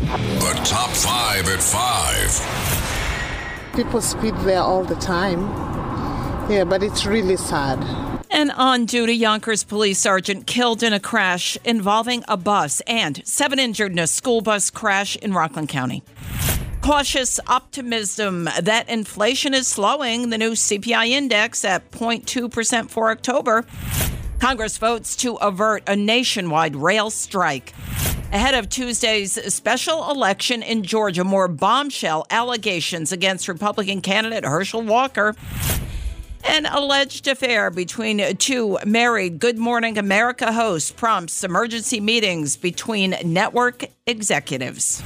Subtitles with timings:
[0.00, 2.32] The top five at five.
[3.76, 5.42] People speed there all the time.
[6.50, 7.78] Yeah, but it's really sad.
[8.30, 13.58] An on duty Yonkers police sergeant killed in a crash involving a bus and seven
[13.58, 16.02] injured in a school bus crash in Rockland County.
[16.80, 23.66] Cautious optimism that inflation is slowing, the new CPI index at 0.2% for October.
[24.38, 27.74] Congress votes to avert a nationwide rail strike.
[28.32, 35.34] Ahead of Tuesday's special election in Georgia, more bombshell allegations against Republican candidate Herschel Walker.
[36.44, 43.86] An alleged affair between two married Good Morning America hosts prompts emergency meetings between network
[44.06, 45.02] executives.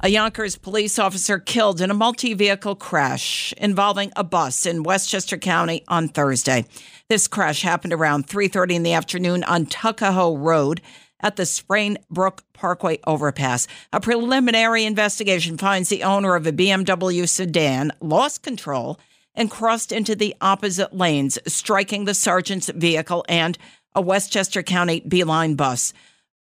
[0.00, 5.38] A Yonkers police officer killed in a multi vehicle crash involving a bus in Westchester
[5.38, 6.64] County on Thursday.
[7.08, 10.80] This crash happened around 3:30 in the afternoon on Tuckahoe Road
[11.20, 13.66] at the Sprainbrook Parkway overpass.
[13.92, 18.98] A preliminary investigation finds the owner of a BMW sedan lost control
[19.34, 23.56] and crossed into the opposite lanes, striking the sergeant's vehicle and
[23.94, 25.92] a Westchester County Beeline bus.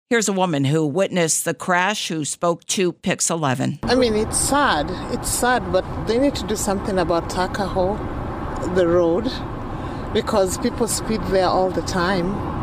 [0.09, 3.79] Here's a woman who witnessed the crash who spoke to Pix 11.
[3.83, 4.85] I mean, it's sad.
[5.11, 7.97] It's sad, but they need to do something about Tuckahoe,
[8.75, 9.31] the road,
[10.13, 12.54] because people speed there all the time.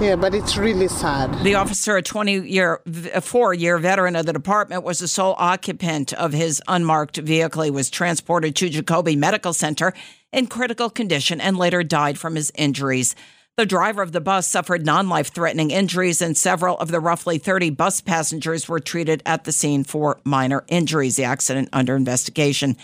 [0.00, 1.44] Yeah, but it's really sad.
[1.44, 2.80] The officer, a 20 year,
[3.12, 7.62] a four year veteran of the department, was the sole occupant of his unmarked vehicle.
[7.62, 9.92] He was transported to Jacobi Medical Center
[10.32, 13.14] in critical condition and later died from his injuries.
[13.58, 17.36] The driver of the bus suffered non life threatening injuries, and several of the roughly
[17.36, 21.16] 30 bus passengers were treated at the scene for minor injuries.
[21.16, 22.78] The accident under investigation.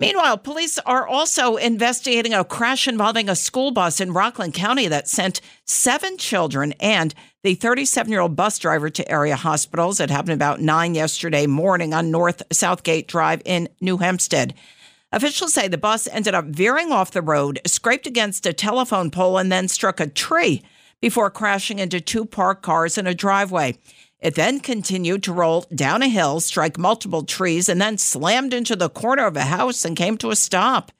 [0.00, 5.08] Meanwhile, police are also investigating a crash involving a school bus in Rockland County that
[5.08, 10.00] sent seven children and the 37 year old bus driver to area hospitals.
[10.00, 14.54] It happened about 9 yesterday morning on North Southgate Drive in New Hempstead.
[15.12, 19.36] Officials say the bus ended up veering off the road, scraped against a telephone pole,
[19.36, 20.62] and then struck a tree
[21.00, 23.76] before crashing into two parked cars in a driveway.
[24.22, 28.76] It then continued to roll down a hill, strike multiple trees, and then slammed into
[28.76, 30.92] the corner of a house and came to a stop.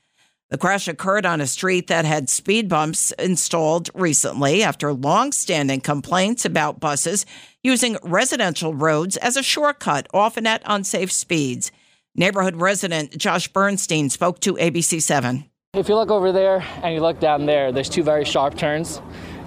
[0.50, 6.44] The crash occurred on a street that had speed bumps installed recently after long-standing complaints
[6.44, 7.24] about buses
[7.62, 11.70] using residential roads as a shortcut, often at unsafe speeds.
[12.16, 15.48] Neighborhood resident Josh Bernstein spoke to ABC7.
[15.74, 19.00] If you look over there and you look down there, there's two very sharp turns.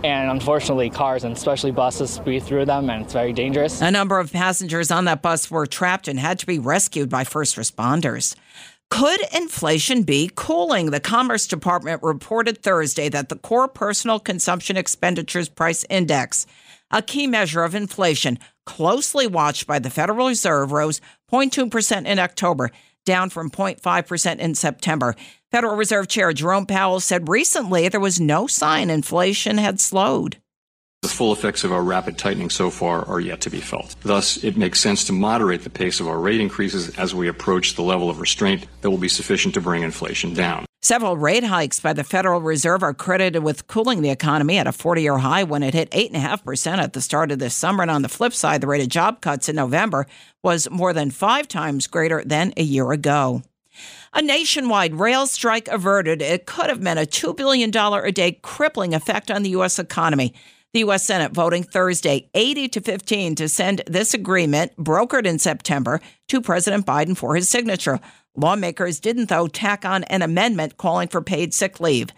[0.04, 3.82] And unfortunately, cars and especially buses speed through them, and it's very dangerous.
[3.82, 7.24] A number of passengers on that bus were trapped and had to be rescued by
[7.24, 8.36] first responders.
[8.90, 10.92] Could inflation be cooling?
[10.92, 16.46] The Commerce Department reported Thursday that the core personal consumption expenditures price index,
[16.92, 21.02] a key measure of inflation, closely watched by the Federal Reserve, rose
[21.32, 22.72] 0.2% in October,
[23.06, 25.16] down from 0.5% in September.
[25.52, 30.38] Federal Reserve Chair Jerome Powell said recently there was no sign inflation had slowed.
[31.02, 33.96] The full effects of our rapid tightening so far are yet to be felt.
[34.02, 37.76] Thus, it makes sense to moderate the pace of our rate increases as we approach
[37.76, 40.65] the level of restraint that will be sufficient to bring inflation down.
[40.86, 44.72] Several rate hikes by the Federal Reserve are credited with cooling the economy at a
[44.72, 47.82] 40 year high when it hit 8.5% at the start of this summer.
[47.82, 50.06] And on the flip side, the rate of job cuts in November
[50.44, 53.42] was more than five times greater than a year ago.
[54.14, 56.22] A nationwide rail strike averted.
[56.22, 59.80] It could have meant a $2 billion a day crippling effect on the U.S.
[59.80, 60.36] economy.
[60.74, 61.04] The U.S.
[61.04, 66.86] Senate voting Thursday 80 to 15 to send this agreement, brokered in September, to President
[66.86, 68.00] Biden for his signature.
[68.36, 72.10] Lawmakers didn't, though, tack on an amendment calling for paid sick leave.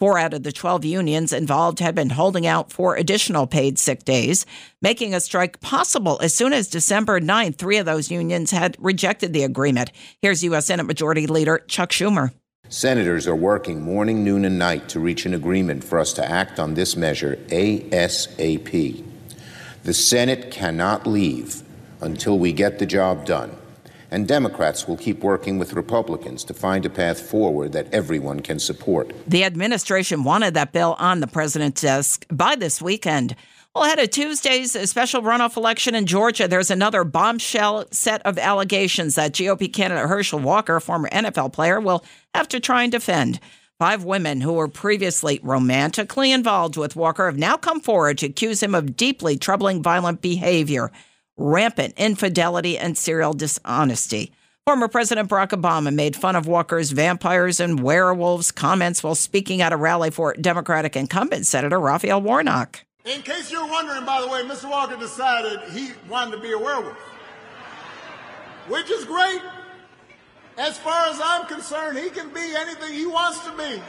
[0.00, 4.04] Four out of the 12 unions involved had been holding out for additional paid sick
[4.04, 4.44] days,
[4.82, 7.56] making a strike possible as soon as December 9th.
[7.56, 9.92] Three of those unions had rejected the agreement.
[10.20, 10.66] Here's U.S.
[10.66, 12.32] Senate Majority Leader Chuck Schumer.
[12.68, 16.58] Senators are working morning, noon, and night to reach an agreement for us to act
[16.58, 19.04] on this measure ASAP.
[19.84, 21.62] The Senate cannot leave
[22.00, 23.56] until we get the job done.
[24.10, 28.58] And Democrats will keep working with Republicans to find a path forward that everyone can
[28.58, 29.12] support.
[29.26, 33.36] The administration wanted that bill on the president's desk by this weekend.
[33.74, 39.16] Well, ahead of Tuesday's special runoff election in Georgia, there's another bombshell set of allegations
[39.16, 42.04] that GOP candidate Herschel Walker, former NFL player, will
[42.36, 43.40] have to try and defend.
[43.80, 48.62] Five women who were previously romantically involved with Walker have now come forward to accuse
[48.62, 50.92] him of deeply troubling violent behavior,
[51.36, 54.32] rampant infidelity, and serial dishonesty.
[54.66, 59.72] Former President Barack Obama made fun of Walker's vampires and werewolves comments while speaking at
[59.72, 62.84] a rally for Democratic incumbent Senator Raphael Warnock.
[63.04, 64.70] In case you're wondering, by the way, Mr.
[64.70, 66.96] Walker decided he wanted to be a werewolf.
[68.68, 69.42] which is great.
[70.56, 73.82] As far as I'm concerned, he can be anything he wants to be,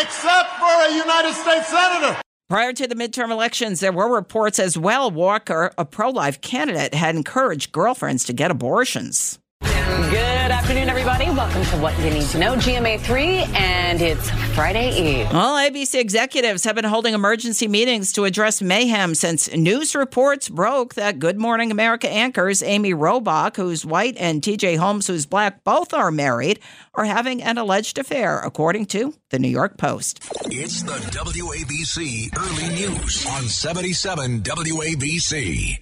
[0.00, 2.16] except for a United States Senator.
[2.48, 6.94] Prior to the midterm elections, there were reports as well Walker, a pro life candidate,
[6.94, 9.40] had encouraged girlfriends to get abortions.
[9.76, 11.26] Good afternoon, everybody.
[11.26, 14.90] Welcome to What You Need to Know, GMA 3, and it's Friday
[15.20, 15.26] Eve.
[15.32, 20.94] All ABC executives have been holding emergency meetings to address mayhem since news reports broke
[20.94, 25.92] that Good Morning America anchors Amy Robach, who's white, and TJ Holmes, who's black, both
[25.92, 26.58] are married,
[26.94, 30.22] are having an alleged affair, according to the New York Post.
[30.46, 35.80] It's the WABC Early News on 77 WABC.